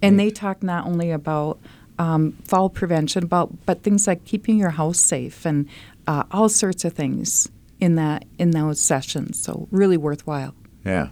And 0.00 0.18
they 0.18 0.30
talk 0.30 0.62
not 0.62 0.86
only 0.86 1.10
about 1.10 1.58
um, 1.98 2.32
fall 2.44 2.70
prevention, 2.70 3.24
about 3.24 3.50
but 3.66 3.82
things 3.82 4.06
like 4.06 4.24
keeping 4.24 4.58
your 4.58 4.70
house 4.70 5.00
safe 5.00 5.44
and 5.44 5.68
uh, 6.06 6.22
all 6.30 6.48
sorts 6.48 6.84
of 6.84 6.92
things 6.92 7.50
in 7.80 7.96
that 7.96 8.26
in 8.38 8.52
those 8.52 8.80
sessions. 8.80 9.40
So 9.40 9.66
really 9.72 9.96
worthwhile. 9.96 10.54
Yeah. 10.84 11.08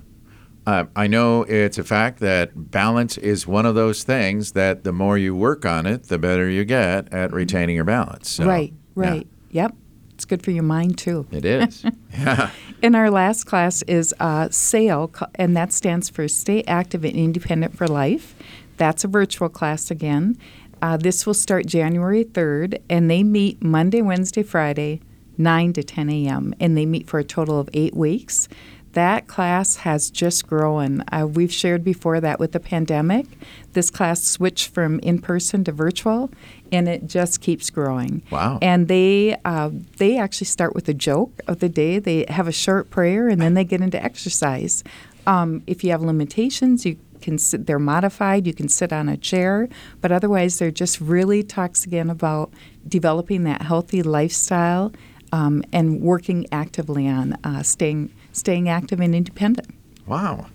Uh, 0.67 0.85
I 0.95 1.09
know 1.09 1.43
it's 1.43 1.79
a 1.79 1.85
fact 1.85 2.21
that 2.21 2.71
balance 2.71 3.19
is 3.19 3.47
one 3.47 3.67
of 3.67 3.75
those 3.75 4.05
things 4.05 4.53
that 4.53 4.85
the 4.85 4.93
more 4.93 5.19
you 5.19 5.35
work 5.35 5.67
on 5.67 5.87
it, 5.87 6.05
the 6.05 6.19
better 6.19 6.49
you 6.49 6.65
get 6.65 7.13
at 7.13 7.33
retaining 7.33 7.75
your 7.75 7.85
balance. 7.85 8.29
So, 8.29 8.45
right, 8.45 8.73
yeah, 8.73 9.11
right. 9.11 9.27
Yep. 9.51 9.75
It's 10.21 10.27
good 10.27 10.43
for 10.43 10.51
your 10.51 10.65
mind 10.65 10.99
too. 10.99 11.27
it 11.31 11.47
is. 11.47 11.83
yeah. 12.13 12.51
And 12.83 12.95
our 12.95 13.11
last 13.11 13.45
class 13.45 13.81
is 13.85 14.15
uh, 14.21 14.51
SAIL, 14.51 15.11
and 15.37 15.57
that 15.57 15.73
stands 15.73 16.11
for 16.11 16.29
Stay 16.29 16.63
Active 16.65 17.07
and 17.07 17.17
Independent 17.17 17.75
for 17.75 17.89
Life. 17.89 18.35
That's 18.77 19.03
a 19.03 19.09
virtual 19.09 19.49
class 19.49 19.91
again. 19.91 20.37
Uh, 20.83 20.99
this 20.99 21.25
will 21.25 21.33
start 21.33 21.65
January 21.65 22.23
3rd, 22.23 22.83
and 22.91 23.11
they 23.11 23.23
meet 23.23 23.63
Monday, 23.63 24.03
Wednesday, 24.03 24.43
Friday, 24.43 25.01
9 25.39 25.73
to 25.73 25.83
10 25.83 26.11
a.m., 26.11 26.55
and 26.61 26.77
they 26.77 26.85
meet 26.85 27.09
for 27.09 27.19
a 27.19 27.25
total 27.25 27.59
of 27.59 27.71
eight 27.73 27.97
weeks. 27.97 28.47
That 28.93 29.29
class 29.29 29.77
has 29.77 30.11
just 30.11 30.49
grown. 30.49 31.05
Uh, 31.13 31.27
we've 31.27 31.53
shared 31.53 31.85
before 31.85 32.21
that 32.21 32.41
with 32.41 32.53
the 32.53 32.61
pandemic, 32.61 33.27
this 33.73 33.89
class 33.89 34.23
switched 34.23 34.69
from 34.69 34.99
in 35.01 35.21
person 35.21 35.63
to 35.65 35.73
virtual, 35.73 36.31
and 36.73 36.89
it 36.89 37.07
just 37.07 37.41
keeps 37.41 37.71
growing. 37.71 38.23
Wow. 38.31 38.59
And 38.61 38.89
they 38.89 39.37
uh, 39.45 39.71
they 39.99 40.19
actually 40.19 40.47
start 40.47 40.75
with 40.75 40.89
a 40.89 40.95
joke 40.95 41.41
of 41.47 41.61
the 41.61 41.69
day. 41.69 42.01
They 42.01 42.27
have 42.29 42.49
a 42.49 42.53
short 42.53 42.91
prayer, 42.91 43.29
and 43.29 43.41
then 43.41 43.55
they 43.55 43.65
get 43.65 43.81
into 43.81 44.03
exercise. 44.03 44.83
Um, 45.27 45.63
if 45.69 45.85
you 45.85 45.91
have 45.93 46.03
limitations, 46.03 46.85
you 46.85 46.97
can 47.21 47.39
sit, 47.39 47.67
they're 47.67 47.79
modified. 47.79 48.47
You 48.47 48.55
can 48.55 48.69
sit 48.69 48.93
on 48.93 49.09
a 49.09 49.17
chair, 49.17 49.69
but 50.01 50.11
otherwise, 50.11 50.59
they're 50.59 50.73
just 50.73 51.01
really 51.01 51.45
talks 51.45 51.85
again 51.85 52.11
about 52.11 52.53
developing 52.89 53.45
that 53.45 53.63
healthy 53.63 54.03
lifestyle 54.03 54.93
um, 55.31 55.63
and 55.73 56.01
working 56.01 56.47
actively 56.51 57.07
on 57.07 57.35
uh, 57.45 57.63
staying 57.63 58.11
staying 58.33 58.69
active 58.69 59.01
and 59.01 59.15
independent. 59.15 59.69
Wow. 60.07 60.47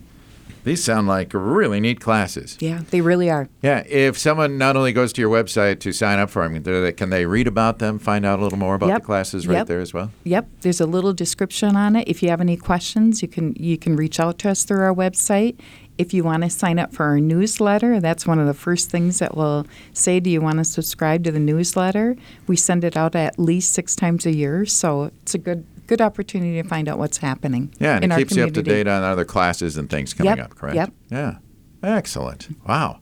These 0.64 0.84
sound 0.84 1.08
like 1.08 1.30
really 1.36 1.80
neat 1.80 2.00
classes. 2.00 2.58
Yeah, 2.60 2.82
they 2.90 3.00
really 3.02 3.30
are. 3.30 3.48
Yeah, 3.62 3.84
if 3.88 4.18
someone 4.18 4.58
not 4.58 4.76
only 4.76 4.94
goes 4.94 5.14
to 5.14 5.22
your 5.22 5.30
website 5.30 5.80
to 5.82 5.92
sign 5.92 6.18
up 6.18 6.32
for 6.32 6.48
them, 6.50 6.94
can 6.94 7.12
they 7.12 7.28
read 7.28 7.46
about 7.46 7.78
them, 7.78 8.00
find 8.00 8.26
out 8.26 8.40
a 8.40 8.42
little 8.42 8.58
more 8.58 8.74
about 8.74 8.90
Yep. 8.90 9.02
the 9.02 9.06
classes 9.06 9.48
right 9.48 9.58
Yep. 9.58 9.68
there 9.68 9.80
as 9.80 9.94
well? 9.94 10.12
Yep, 10.24 10.48
there's 10.62 10.82
a 10.82 10.88
little 10.88 11.14
description 11.14 11.76
on 11.76 11.96
it. 11.96 12.08
If 12.08 12.24
you 12.24 12.30
have 12.30 12.42
any 12.42 12.58
questions, 12.58 13.22
you 13.22 13.28
can 13.28 13.54
you 13.60 13.78
can 13.78 13.96
reach 13.96 14.20
out 14.20 14.40
to 14.40 14.50
us 14.50 14.64
through 14.64 14.82
our 14.82 14.94
website. 14.94 15.56
If 16.00 16.16
you 16.16 16.24
want 16.24 16.42
to 16.44 16.50
sign 16.50 16.80
up 16.80 16.94
for 16.96 17.06
our 17.06 17.20
newsletter, 17.20 18.00
that's 18.00 18.26
one 18.26 18.40
of 18.40 18.48
the 18.48 18.54
first 18.56 18.90
things 18.90 19.20
that 19.20 19.38
we'll 19.38 19.68
say. 19.94 20.20
Do 20.20 20.32
you 20.32 20.42
want 20.42 20.58
to 20.58 20.66
subscribe 20.66 21.24
to 21.26 21.32
the 21.32 21.40
newsletter? 21.40 22.16
We 22.48 22.56
send 22.56 22.84
it 22.84 22.98
out 22.98 23.16
at 23.16 23.38
least 23.38 23.72
six 23.72 23.96
times 23.96 24.26
a 24.26 24.36
year, 24.36 24.66
so 24.66 25.12
it's 25.22 25.36
a 25.36 25.38
good 25.38 25.64
good 25.88 26.02
opportunity 26.02 26.62
to 26.62 26.68
find 26.68 26.88
out 26.90 26.98
what's 26.98 27.18
happening. 27.18 27.74
Yeah, 27.80 27.96
and 27.96 28.04
in 28.06 28.12
it 28.12 28.14
our 28.14 28.20
keeps 28.20 28.36
you 28.36 28.44
up 28.44 28.50
to 28.50 28.62
community. 28.62 28.84
date 28.84 28.88
on 28.90 29.04
other 29.04 29.26
classes 29.26 29.78
and 29.78 29.90
things 29.90 30.14
coming 30.14 30.36
Yep, 30.38 30.46
up, 30.46 30.56
correct? 30.56 30.76
yep. 30.76 30.92
Yeah. 31.10 31.38
Excellent. 31.84 32.48
Wow. 32.68 33.00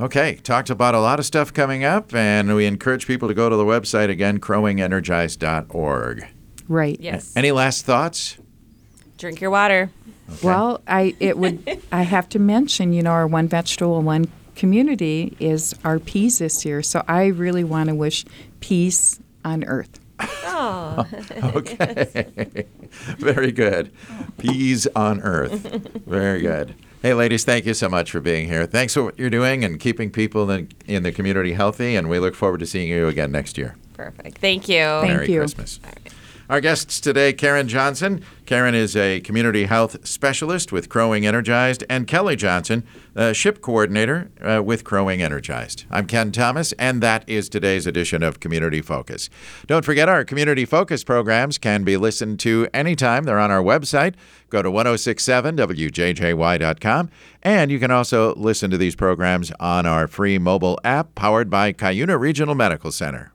Okay, 0.00 0.36
talked 0.42 0.70
about 0.70 0.94
a 0.94 1.00
lot 1.00 1.18
of 1.20 1.26
stuff 1.26 1.52
coming 1.52 1.84
up, 1.84 2.12
and 2.14 2.54
we 2.56 2.66
encourage 2.66 3.06
people 3.06 3.28
to 3.28 3.34
go 3.34 3.48
to 3.48 3.54
the 3.56 3.64
website 3.64 4.08
again, 4.10 4.40
crowwingenergized.org. 4.40 6.24
Right. 6.68 6.98
Yes. 7.00 7.32
Any 7.36 7.52
last 7.52 7.84
thoughts? 7.84 8.38
Drink 9.18 9.40
your 9.40 9.50
water. 9.50 9.90
Well, 10.42 10.80
I 10.88 11.14
it 11.20 11.36
would 11.38 11.80
I 11.92 12.02
have 12.02 12.28
to 12.30 12.38
mention, 12.38 12.92
you 12.92 13.02
know, 13.02 13.10
our 13.10 13.26
one 13.26 13.46
vegetable, 13.46 14.00
one 14.02 14.26
community 14.56 15.36
is 15.38 15.74
our 15.84 15.98
peas 15.98 16.38
this 16.38 16.64
year. 16.64 16.82
So 16.82 17.04
I 17.06 17.26
really 17.26 17.64
want 17.64 17.88
to 17.90 17.94
wish 17.94 18.24
peace 18.60 19.20
on 19.44 19.64
earth. 19.64 20.00
Oh, 20.20 21.06
Okay. 21.56 22.66
Very 23.18 23.50
good. 23.52 23.90
Peas 24.38 24.86
on 24.94 25.20
earth. 25.22 25.60
Very 26.06 26.40
good. 26.42 26.74
Hey, 27.02 27.12
ladies, 27.14 27.44
thank 27.44 27.66
you 27.66 27.74
so 27.74 27.88
much 27.88 28.10
for 28.10 28.20
being 28.20 28.48
here. 28.48 28.64
Thanks 28.66 28.94
for 28.94 29.02
what 29.04 29.18
you're 29.18 29.28
doing 29.30 29.64
and 29.64 29.78
keeping 29.78 30.10
people 30.10 30.50
in, 30.50 30.68
in 30.86 31.02
the 31.02 31.12
community 31.12 31.52
healthy, 31.52 31.96
and 31.96 32.08
we 32.08 32.18
look 32.18 32.34
forward 32.34 32.60
to 32.60 32.66
seeing 32.66 32.88
you 32.88 33.08
again 33.08 33.30
next 33.32 33.58
year. 33.58 33.76
perfect. 33.94 34.38
Thank 34.38 34.68
you. 34.68 34.80
Thank 34.84 35.08
Merry 35.12 35.30
you. 35.32 35.40
Christmas. 35.40 35.80
Our 36.50 36.60
guests 36.60 37.00
today, 37.00 37.32
Karen 37.32 37.68
Johnson. 37.68 38.22
Karen 38.44 38.74
is 38.74 38.94
a 38.94 39.20
community 39.20 39.64
health 39.64 40.06
specialist 40.06 40.72
with 40.72 40.90
Crow 40.90 41.08
Wing 41.10 41.24
Energized, 41.24 41.84
and 41.88 42.06
Kelli 42.06 42.36
Johnson, 42.36 42.84
SHIP 43.32 43.62
coordinator 43.62 44.30
uh, 44.42 44.62
with 44.62 44.84
Crow 44.84 45.04
Wing 45.04 45.22
Energized. 45.22 45.86
I'm 45.90 46.06
Ken 46.06 46.32
Thomas, 46.32 46.72
and 46.72 47.02
that 47.02 47.26
is 47.26 47.48
today's 47.48 47.86
edition 47.86 48.22
of 48.22 48.40
Community 48.40 48.82
Focus. 48.82 49.30
Don't 49.66 49.86
forget, 49.86 50.10
our 50.10 50.22
Community 50.22 50.66
Focus 50.66 51.02
programs 51.02 51.56
can 51.56 51.82
be 51.82 51.96
listened 51.96 52.40
to 52.40 52.68
anytime. 52.74 53.24
They're 53.24 53.40
on 53.40 53.50
our 53.50 53.62
website. 53.62 54.12
Go 54.50 54.60
to 54.60 54.70
1067wjjy.com, 54.70 57.10
and 57.42 57.70
you 57.70 57.78
can 57.78 57.90
also 57.90 58.34
listen 58.34 58.70
to 58.70 58.76
these 58.76 58.94
programs 58.94 59.50
on 59.58 59.86
our 59.86 60.06
free 60.06 60.36
mobile 60.36 60.78
app 60.84 61.14
powered 61.14 61.48
by 61.48 61.72
Cuyuna 61.72 62.20
Regional 62.20 62.54
Medical 62.54 62.92
Center. 62.92 63.30